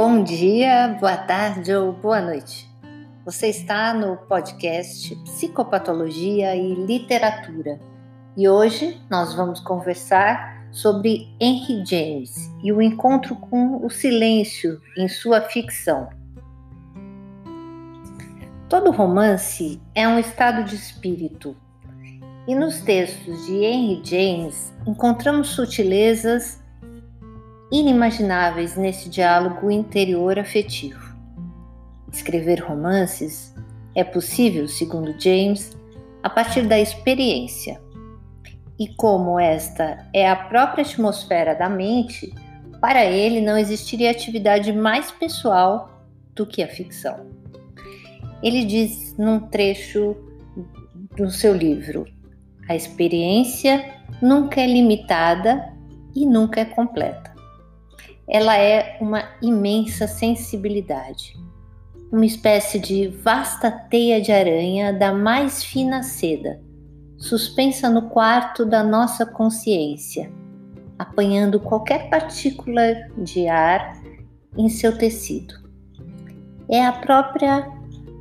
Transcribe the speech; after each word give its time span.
Bom 0.00 0.22
dia, 0.22 0.96
boa 1.00 1.16
tarde 1.16 1.74
ou 1.74 1.92
boa 1.92 2.20
noite. 2.20 2.70
Você 3.24 3.48
está 3.48 3.92
no 3.92 4.16
podcast 4.16 5.12
Psicopatologia 5.24 6.54
e 6.54 6.72
Literatura 6.72 7.80
e 8.36 8.48
hoje 8.48 9.02
nós 9.10 9.34
vamos 9.34 9.58
conversar 9.58 10.68
sobre 10.70 11.26
Henry 11.40 11.84
James 11.84 12.48
e 12.62 12.72
o 12.72 12.80
encontro 12.80 13.34
com 13.34 13.84
o 13.84 13.90
silêncio 13.90 14.80
em 14.96 15.08
sua 15.08 15.40
ficção. 15.40 16.08
Todo 18.68 18.92
romance 18.92 19.82
é 19.96 20.06
um 20.06 20.16
estado 20.16 20.62
de 20.62 20.76
espírito 20.76 21.56
e 22.46 22.54
nos 22.54 22.80
textos 22.82 23.46
de 23.46 23.64
Henry 23.64 24.00
James 24.04 24.72
encontramos 24.86 25.48
sutilezas 25.48 26.62
inimagináveis 27.70 28.76
nesse 28.76 29.08
diálogo 29.08 29.70
interior 29.70 30.38
afetivo. 30.38 31.16
Escrever 32.10 32.60
romances 32.60 33.54
é 33.94 34.02
possível, 34.02 34.66
segundo 34.66 35.14
James, 35.20 35.76
a 36.22 36.30
partir 36.30 36.66
da 36.66 36.78
experiência. 36.78 37.80
E 38.78 38.88
como 38.94 39.38
esta 39.38 40.08
é 40.14 40.28
a 40.28 40.36
própria 40.36 40.82
atmosfera 40.82 41.54
da 41.54 41.68
mente, 41.68 42.32
para 42.80 43.04
ele 43.04 43.40
não 43.40 43.58
existiria 43.58 44.10
atividade 44.10 44.72
mais 44.72 45.10
pessoal 45.10 46.06
do 46.34 46.46
que 46.46 46.62
a 46.62 46.68
ficção. 46.68 47.26
Ele 48.42 48.64
diz 48.64 49.16
num 49.18 49.40
trecho 49.40 50.16
do 51.16 51.28
seu 51.28 51.54
livro: 51.54 52.06
a 52.68 52.76
experiência 52.76 53.96
nunca 54.22 54.60
é 54.60 54.66
limitada 54.66 55.72
e 56.14 56.24
nunca 56.24 56.60
é 56.60 56.64
completa 56.64 57.37
ela 58.28 58.56
é 58.58 58.98
uma 59.00 59.24
imensa 59.40 60.06
sensibilidade, 60.06 61.34
uma 62.12 62.26
espécie 62.26 62.78
de 62.78 63.08
vasta 63.08 63.70
teia 63.70 64.20
de 64.20 64.30
aranha 64.30 64.92
da 64.92 65.12
mais 65.12 65.64
fina 65.64 66.02
seda, 66.02 66.60
suspensa 67.16 67.88
no 67.88 68.10
quarto 68.10 68.66
da 68.66 68.84
nossa 68.84 69.24
consciência, 69.24 70.30
apanhando 70.98 71.58
qualquer 71.58 72.10
partícula 72.10 72.94
de 73.16 73.48
ar 73.48 73.98
em 74.56 74.68
seu 74.68 74.96
tecido. 74.96 75.54
É 76.68 76.84
a 76.84 76.92
própria 76.92 77.66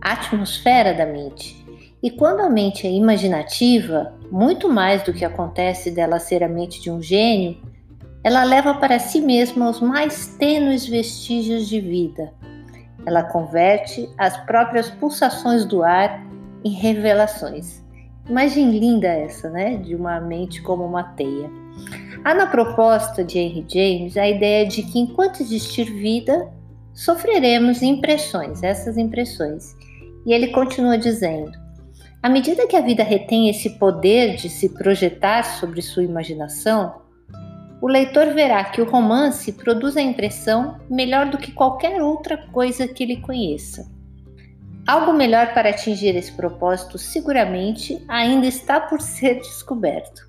atmosfera 0.00 0.94
da 0.94 1.04
mente. 1.04 1.64
E 2.00 2.10
quando 2.10 2.40
a 2.40 2.48
mente 2.48 2.86
é 2.86 2.90
imaginativa, 2.90 4.14
muito 4.30 4.68
mais 4.68 5.02
do 5.02 5.12
que 5.12 5.24
acontece 5.24 5.90
dela 5.90 6.20
ser 6.20 6.44
a 6.44 6.48
mente 6.48 6.80
de 6.80 6.90
um 6.90 7.02
gênio, 7.02 7.60
ela 8.26 8.42
leva 8.42 8.74
para 8.74 8.98
si 8.98 9.20
mesma 9.20 9.70
os 9.70 9.80
mais 9.80 10.26
tênues 10.36 10.84
vestígios 10.84 11.68
de 11.68 11.80
vida. 11.80 12.32
Ela 13.06 13.22
converte 13.22 14.10
as 14.18 14.36
próprias 14.38 14.90
pulsações 14.90 15.64
do 15.64 15.84
ar 15.84 16.26
em 16.64 16.70
revelações. 16.70 17.84
Imagem 18.28 18.76
linda 18.76 19.06
essa, 19.06 19.48
né? 19.48 19.76
De 19.76 19.94
uma 19.94 20.18
mente 20.18 20.60
como 20.60 20.84
uma 20.84 21.04
teia. 21.04 21.48
Há 22.24 22.34
na 22.34 22.48
proposta 22.48 23.22
de 23.22 23.38
Henry 23.38 23.64
James 23.68 24.16
a 24.16 24.28
ideia 24.28 24.66
de 24.66 24.82
que 24.82 24.98
enquanto 24.98 25.40
existir 25.40 25.84
vida, 25.84 26.52
sofreremos 26.92 27.80
impressões, 27.80 28.60
essas 28.60 28.98
impressões. 28.98 29.72
E 30.26 30.32
ele 30.32 30.48
continua 30.48 30.98
dizendo: 30.98 31.52
à 32.20 32.28
medida 32.28 32.66
que 32.66 32.74
a 32.74 32.80
vida 32.80 33.04
retém 33.04 33.48
esse 33.48 33.78
poder 33.78 34.34
de 34.34 34.48
se 34.48 34.70
projetar 34.70 35.44
sobre 35.44 35.80
sua 35.80 36.02
imaginação, 36.02 37.05
o 37.86 37.88
leitor 37.88 38.34
verá 38.34 38.64
que 38.64 38.82
o 38.82 38.90
romance 38.90 39.52
produz 39.52 39.96
a 39.96 40.02
impressão 40.02 40.80
melhor 40.90 41.30
do 41.30 41.38
que 41.38 41.52
qualquer 41.52 42.02
outra 42.02 42.36
coisa 42.36 42.88
que 42.88 43.04
ele 43.04 43.18
conheça. 43.18 43.88
Algo 44.84 45.12
melhor 45.12 45.54
para 45.54 45.70
atingir 45.70 46.16
esse 46.16 46.32
propósito 46.32 46.98
seguramente 46.98 48.04
ainda 48.08 48.44
está 48.44 48.80
por 48.80 49.00
ser 49.00 49.36
descoberto. 49.36 50.28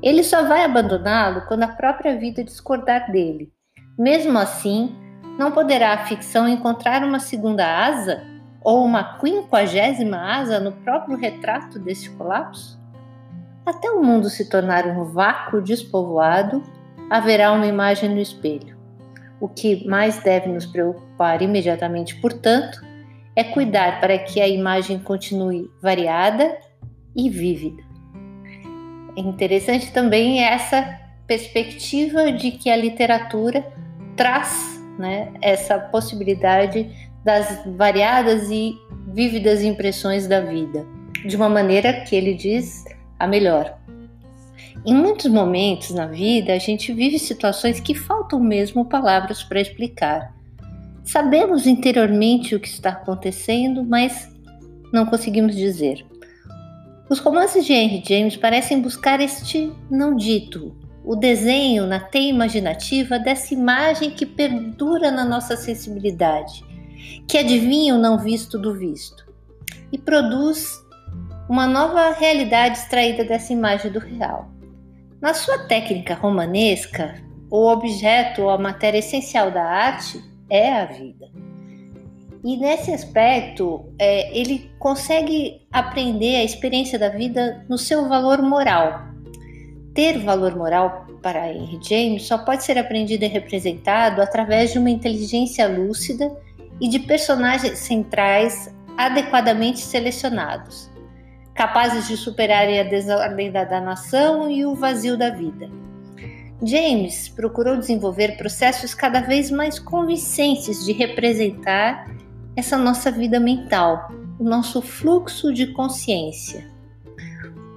Ele 0.00 0.22
só 0.22 0.44
vai 0.44 0.64
abandoná-lo 0.64 1.40
quando 1.48 1.64
a 1.64 1.68
própria 1.74 2.16
vida 2.16 2.44
discordar 2.44 3.10
dele. 3.10 3.52
Mesmo 3.98 4.38
assim, 4.38 4.94
não 5.36 5.50
poderá 5.50 5.94
a 5.94 6.06
ficção 6.06 6.48
encontrar 6.48 7.02
uma 7.02 7.18
segunda 7.18 7.66
asa 7.66 8.22
ou 8.62 8.84
uma 8.84 9.18
quinquagésima 9.18 10.16
asa 10.16 10.60
no 10.60 10.70
próprio 10.70 11.16
retrato 11.16 11.76
desse 11.80 12.08
colapso? 12.10 12.78
Até 13.66 13.90
o 13.90 14.02
mundo 14.02 14.30
se 14.30 14.48
tornar 14.48 14.86
um 14.86 15.04
vácuo 15.04 15.60
despovoado, 15.60 16.62
haverá 17.10 17.52
uma 17.52 17.66
imagem 17.66 18.10
no 18.10 18.20
espelho. 18.20 18.76
O 19.40 19.48
que 19.48 19.86
mais 19.86 20.22
deve 20.22 20.48
nos 20.48 20.66
preocupar 20.66 21.42
imediatamente, 21.42 22.16
portanto, 22.16 22.80
é 23.36 23.44
cuidar 23.44 24.00
para 24.00 24.18
que 24.18 24.40
a 24.40 24.48
imagem 24.48 24.98
continue 24.98 25.70
variada 25.80 26.58
e 27.14 27.30
vívida. 27.30 27.82
É 29.16 29.20
interessante 29.20 29.92
também 29.92 30.42
essa 30.42 30.98
perspectiva 31.26 32.32
de 32.32 32.52
que 32.52 32.68
a 32.68 32.76
literatura 32.76 33.64
traz 34.16 34.82
né, 34.98 35.32
essa 35.40 35.78
possibilidade 35.78 36.90
das 37.24 37.64
variadas 37.76 38.50
e 38.50 38.74
vívidas 39.06 39.62
impressões 39.62 40.26
da 40.26 40.40
vida, 40.40 40.84
de 41.24 41.36
uma 41.36 41.48
maneira 41.48 42.00
que 42.00 42.16
ele 42.16 42.34
diz 42.34 42.84
a 43.18 43.26
melhor. 43.26 43.77
Em 44.88 44.94
muitos 44.94 45.26
momentos 45.26 45.90
na 45.90 46.06
vida, 46.06 46.54
a 46.54 46.58
gente 46.58 46.94
vive 46.94 47.18
situações 47.18 47.78
que 47.78 47.94
faltam 47.94 48.40
mesmo 48.40 48.86
palavras 48.86 49.42
para 49.42 49.60
explicar. 49.60 50.34
Sabemos 51.04 51.66
interiormente 51.66 52.54
o 52.54 52.60
que 52.60 52.68
está 52.68 52.88
acontecendo, 52.92 53.84
mas 53.84 54.34
não 54.90 55.04
conseguimos 55.04 55.54
dizer. 55.54 56.06
Os 57.06 57.18
romances 57.18 57.66
de 57.66 57.74
Henry 57.74 58.02
James 58.02 58.38
parecem 58.38 58.80
buscar 58.80 59.20
este 59.20 59.70
não 59.90 60.16
dito, 60.16 60.74
o 61.04 61.14
desenho 61.14 61.86
na 61.86 62.00
teia 62.00 62.30
imaginativa 62.30 63.18
dessa 63.18 63.52
imagem 63.52 64.12
que 64.12 64.24
perdura 64.24 65.10
na 65.10 65.22
nossa 65.26 65.54
sensibilidade, 65.54 66.64
que 67.26 67.36
adivinha 67.36 67.94
o 67.94 67.98
não 67.98 68.16
visto 68.16 68.58
do 68.58 68.72
visto 68.72 69.30
e 69.92 69.98
produz 69.98 70.82
uma 71.46 71.66
nova 71.66 72.10
realidade 72.12 72.78
extraída 72.78 73.22
dessa 73.22 73.52
imagem 73.52 73.92
do 73.92 73.98
real. 73.98 74.56
Na 75.20 75.34
sua 75.34 75.58
técnica 75.58 76.14
romanesca, 76.14 77.16
o 77.50 77.66
objeto 77.66 78.42
ou 78.42 78.50
a 78.50 78.58
matéria 78.58 78.98
essencial 78.98 79.50
da 79.50 79.64
arte 79.64 80.22
é 80.48 80.72
a 80.72 80.84
vida. 80.84 81.28
E 82.44 82.56
nesse 82.56 82.92
aspecto, 82.92 83.92
é, 83.98 84.38
ele 84.38 84.70
consegue 84.78 85.66
aprender 85.72 86.36
a 86.36 86.44
experiência 86.44 86.96
da 86.96 87.08
vida 87.08 87.66
no 87.68 87.76
seu 87.76 88.08
valor 88.08 88.40
moral. 88.42 89.08
Ter 89.92 90.20
valor 90.20 90.54
moral 90.54 91.04
para 91.20 91.52
Henry 91.52 91.80
James 91.82 92.22
só 92.24 92.38
pode 92.38 92.62
ser 92.62 92.78
aprendido 92.78 93.24
e 93.24 93.28
representado 93.28 94.22
através 94.22 94.72
de 94.72 94.78
uma 94.78 94.88
inteligência 94.88 95.66
lúcida 95.66 96.30
e 96.80 96.88
de 96.88 97.00
personagens 97.00 97.76
centrais 97.78 98.72
adequadamente 98.96 99.80
selecionados 99.80 100.88
capazes 101.58 102.06
de 102.06 102.16
superarem 102.16 102.78
a 102.78 102.84
desordem 102.84 103.50
da 103.50 103.80
nação 103.80 104.48
e 104.48 104.64
o 104.64 104.76
vazio 104.76 105.18
da 105.18 105.28
vida. 105.28 105.68
James 106.62 107.28
procurou 107.28 107.76
desenvolver 107.76 108.36
processos 108.36 108.94
cada 108.94 109.22
vez 109.22 109.50
mais 109.50 109.76
convincentes 109.76 110.84
de 110.84 110.92
representar 110.92 112.14
essa 112.54 112.78
nossa 112.78 113.10
vida 113.10 113.40
mental, 113.40 114.08
o 114.38 114.44
nosso 114.44 114.80
fluxo 114.80 115.52
de 115.52 115.72
consciência. 115.72 116.64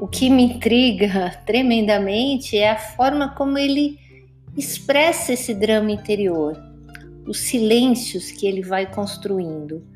O 0.00 0.08
que 0.08 0.30
me 0.30 0.54
intriga 0.54 1.38
tremendamente 1.44 2.56
é 2.56 2.70
a 2.70 2.78
forma 2.78 3.34
como 3.34 3.58
ele 3.58 3.98
expressa 4.56 5.34
esse 5.34 5.52
drama 5.52 5.90
interior, 5.90 6.56
os 7.26 7.40
silêncios 7.40 8.30
que 8.30 8.46
ele 8.46 8.62
vai 8.62 8.86
construindo. 8.86 9.86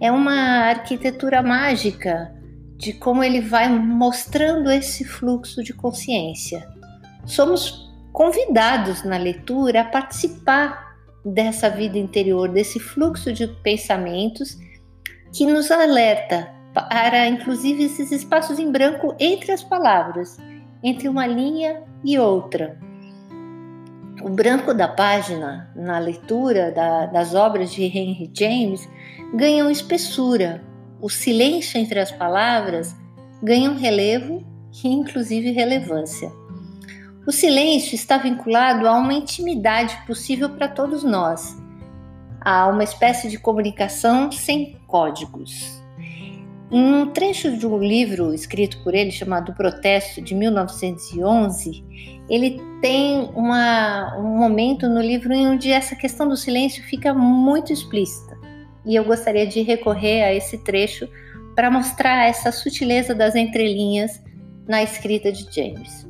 É 0.00 0.10
uma 0.10 0.64
arquitetura 0.68 1.40
mágica 1.44 2.39
de 2.80 2.94
como 2.94 3.22
ele 3.22 3.42
vai 3.42 3.68
mostrando 3.68 4.70
esse 4.70 5.04
fluxo 5.04 5.62
de 5.62 5.74
consciência. 5.74 6.66
Somos 7.26 7.92
convidados 8.10 9.04
na 9.04 9.18
leitura 9.18 9.82
a 9.82 9.84
participar 9.84 10.96
dessa 11.22 11.68
vida 11.68 11.98
interior, 11.98 12.48
desse 12.48 12.80
fluxo 12.80 13.32
de 13.34 13.46
pensamentos 13.46 14.56
que 15.30 15.44
nos 15.44 15.70
alerta 15.70 16.50
para, 16.72 17.28
inclusive, 17.28 17.84
esses 17.84 18.10
espaços 18.10 18.58
em 18.58 18.72
branco 18.72 19.14
entre 19.20 19.52
as 19.52 19.62
palavras, 19.62 20.38
entre 20.82 21.06
uma 21.06 21.26
linha 21.26 21.82
e 22.02 22.18
outra. 22.18 22.78
O 24.22 24.30
branco 24.30 24.72
da 24.72 24.88
página, 24.88 25.70
na 25.76 25.98
leitura 25.98 26.72
da, 26.72 27.06
das 27.06 27.34
obras 27.34 27.72
de 27.72 27.84
Henry 27.84 28.30
James, 28.32 28.88
ganham 29.34 29.70
espessura, 29.70 30.62
o 31.00 31.08
silêncio 31.08 31.78
entre 31.78 31.98
as 31.98 32.12
palavras 32.12 32.94
ganha 33.42 33.70
um 33.70 33.76
relevo 33.76 34.44
e, 34.84 34.88
inclusive, 34.88 35.50
relevância. 35.50 36.30
O 37.26 37.32
silêncio 37.32 37.94
está 37.94 38.18
vinculado 38.18 38.86
a 38.86 38.94
uma 38.94 39.14
intimidade 39.14 39.96
possível 40.06 40.50
para 40.50 40.68
todos 40.68 41.02
nós. 41.04 41.58
a 42.42 42.66
uma 42.68 42.82
espécie 42.82 43.28
de 43.28 43.38
comunicação 43.38 44.32
sem 44.32 44.78
códigos. 44.86 45.78
Em 46.70 46.94
um 46.94 47.06
trecho 47.08 47.54
de 47.54 47.66
um 47.66 47.78
livro 47.78 48.32
escrito 48.32 48.82
por 48.82 48.94
ele 48.94 49.10
chamado 49.10 49.52
Protesto 49.52 50.22
de 50.22 50.34
1911, 50.34 51.84
ele 52.30 52.58
tem 52.80 53.28
uma, 53.34 54.16
um 54.16 54.38
momento 54.38 54.88
no 54.88 55.02
livro 55.02 55.34
em 55.34 55.48
onde 55.48 55.70
essa 55.70 55.94
questão 55.94 56.26
do 56.26 56.36
silêncio 56.36 56.82
fica 56.84 57.12
muito 57.12 57.74
explícita. 57.74 58.29
E 58.84 58.96
eu 58.96 59.04
gostaria 59.04 59.46
de 59.46 59.62
recorrer 59.62 60.22
a 60.22 60.32
esse 60.32 60.58
trecho 60.58 61.08
para 61.54 61.70
mostrar 61.70 62.26
essa 62.26 62.50
sutileza 62.50 63.14
das 63.14 63.34
entrelinhas 63.34 64.22
na 64.66 64.82
escrita 64.82 65.30
de 65.30 65.46
James. 65.54 66.08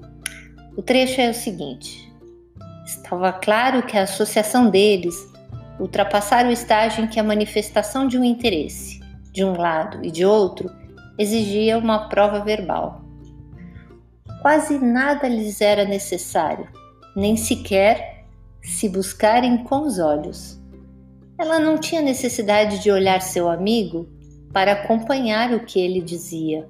O 0.76 0.82
trecho 0.82 1.20
é 1.20 1.30
o 1.30 1.34
seguinte: 1.34 2.12
Estava 2.86 3.32
claro 3.32 3.82
que 3.82 3.96
a 3.96 4.02
associação 4.02 4.70
deles 4.70 5.14
ultrapassara 5.78 6.48
o 6.48 6.52
estágio 6.52 7.04
em 7.04 7.08
que 7.08 7.18
a 7.18 7.24
manifestação 7.24 8.06
de 8.06 8.18
um 8.18 8.24
interesse 8.24 9.00
de 9.32 9.44
um 9.44 9.56
lado 9.56 10.04
e 10.04 10.10
de 10.10 10.24
outro, 10.24 10.70
exigia 11.18 11.78
uma 11.78 12.08
prova 12.08 12.40
verbal. 12.40 13.04
Quase 14.42 14.78
nada 14.78 15.28
lhes 15.28 15.60
era 15.60 15.84
necessário, 15.84 16.68
nem 17.14 17.36
sequer 17.36 18.24
se 18.62 18.88
buscarem 18.88 19.64
com 19.64 19.82
os 19.82 19.98
olhos. 19.98 20.59
Ela 21.40 21.58
não 21.58 21.78
tinha 21.78 22.02
necessidade 22.02 22.82
de 22.82 22.90
olhar 22.90 23.22
seu 23.22 23.48
amigo 23.48 24.06
para 24.52 24.72
acompanhar 24.72 25.54
o 25.54 25.60
que 25.60 25.80
ele 25.80 26.02
dizia. 26.02 26.68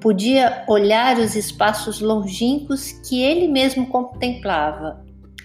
Podia 0.00 0.64
olhar 0.66 1.16
os 1.18 1.36
espaços 1.36 2.00
longínquos 2.00 2.90
que 2.90 3.22
ele 3.22 3.46
mesmo 3.46 3.86
contemplava, 3.86 5.04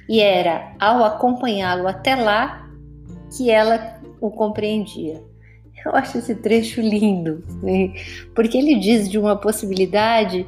e 0.10 0.19
era 0.19 0.74
ao 0.80 1.04
acompanhá-lo 1.04 1.88
até 1.88 2.16
lá 2.16 2.68
que 3.38 3.51
ela 3.51 4.01
o 4.19 4.31
compreendia. 4.31 5.24
Eu 5.86 5.95
acho 5.95 6.18
esse 6.18 6.33
trecho 6.33 6.81
lindo, 6.81 7.44
né? 7.62 7.94
porque 8.33 8.57
ele 8.57 8.80
diz 8.80 9.07
de 9.07 9.19
uma 9.19 9.36
possibilidade 9.36 10.48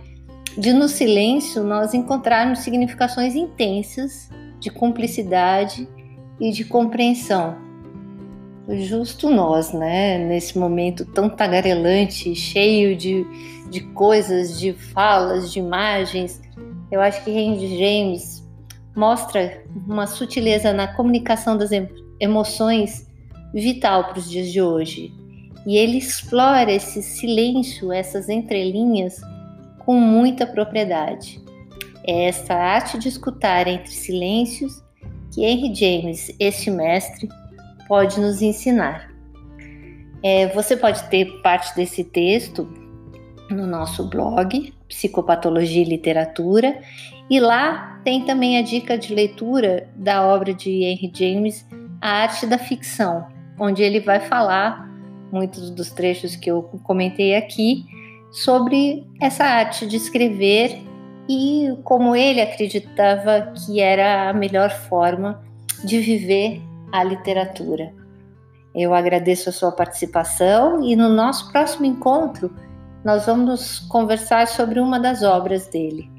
de 0.58 0.74
no 0.74 0.88
silêncio 0.88 1.64
nós 1.64 1.94
encontrarmos 1.94 2.60
significações 2.60 3.36
intensas 3.36 4.32
de 4.60 4.72
cumplicidade 4.72 5.88
e 6.40 6.52
de 6.52 6.66
compreensão. 6.66 7.67
Justo 8.70 9.30
nós, 9.30 9.72
né, 9.72 10.18
nesse 10.18 10.58
momento 10.58 11.06
tão 11.06 11.30
tagarelante, 11.30 12.36
cheio 12.36 12.98
de, 12.98 13.26
de 13.70 13.80
coisas, 13.80 14.60
de 14.60 14.74
falas, 14.74 15.52
de 15.52 15.60
imagens, 15.60 16.42
eu 16.92 17.00
acho 17.00 17.24
que 17.24 17.32
Henry 17.32 17.78
James 17.78 18.46
mostra 18.96 19.64
uma 19.88 20.06
sutileza 20.06 20.74
na 20.74 20.88
comunicação 20.88 21.58
das 21.58 21.70
emoções 22.20 23.08
vital 23.54 24.06
para 24.06 24.20
os 24.20 24.30
dias 24.30 24.52
de 24.52 24.62
hoje. 24.62 25.14
E 25.66 25.78
ele 25.78 25.98
explora 25.98 26.72
esse 26.72 27.02
silêncio, 27.02 27.92
essas 27.92 28.28
entrelinhas, 28.28 29.22
com 29.86 30.00
muita 30.00 30.46
propriedade. 30.46 31.40
É 32.06 32.26
essa 32.26 32.54
arte 32.54 32.98
de 32.98 33.08
escutar 33.08 33.68
entre 33.68 33.92
silêncios 33.92 34.84
que 35.34 35.46
Henry 35.46 35.74
James, 35.76 36.32
este 36.40 36.72
mestre, 36.72 37.30
pode 37.88 38.20
nos 38.20 38.42
ensinar. 38.42 39.10
É, 40.24 40.48
você 40.48 40.76
pode 40.76 41.04
ter 41.10 41.26
parte 41.42 41.76
desse 41.76 42.04
texto 42.04 42.68
no 43.50 43.66
nosso 43.66 44.10
blog, 44.10 44.74
Psicopatologia 44.88 45.82
e 45.82 45.86
Literatura, 45.86 46.82
e 47.30 47.40
lá 47.40 48.00
tem 48.04 48.26
também 48.26 48.58
a 48.58 48.62
dica 48.62 48.98
de 48.98 49.14
leitura 49.14 49.90
da 49.96 50.26
obra 50.26 50.54
de 50.54 50.84
Henry 50.84 51.12
James, 51.14 51.66
A 52.02 52.24
Arte 52.24 52.46
da 52.46 52.58
Ficção, 52.58 53.28
onde 53.60 53.84
ele 53.84 54.00
vai 54.00 54.20
falar 54.20 54.88
muitos 55.32 55.70
dos 55.70 55.92
trechos 55.92 56.36
que 56.36 56.50
eu 56.50 56.64
comentei 56.84 57.36
aqui, 57.36 57.86
sobre 58.32 59.06
essa 59.22 59.44
arte 59.44 59.88
de 59.88 59.96
escrever 59.96 60.82
e 61.30 61.78
como 61.84 62.16
ele 62.16 62.42
acreditava 62.42 63.54
que 63.54 63.80
era 63.80 64.30
a 64.30 64.34
melhor 64.34 64.70
forma 64.70 65.44
de 65.84 66.00
viver 66.00 66.62
a 66.92 67.04
literatura. 67.04 67.94
Eu 68.74 68.94
agradeço 68.94 69.50
a 69.50 69.52
sua 69.52 69.72
participação 69.72 70.84
e 70.84 70.96
no 70.96 71.10
nosso 71.10 71.52
próximo 71.52 71.86
encontro 71.86 72.54
nós 73.04 73.26
vamos 73.26 73.80
conversar 73.80 74.48
sobre 74.48 74.80
uma 74.80 75.00
das 75.00 75.24
obras 75.24 75.68
dele. 75.68 76.12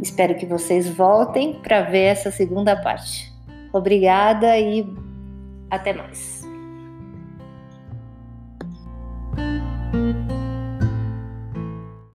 Espero 0.00 0.34
que 0.34 0.46
vocês 0.46 0.88
voltem 0.88 1.54
para 1.60 1.82
ver 1.82 2.04
essa 2.04 2.30
segunda 2.30 2.76
parte. 2.76 3.32
Obrigada 3.72 4.58
e 4.58 4.86
até 5.70 5.92
mais. 5.92 6.35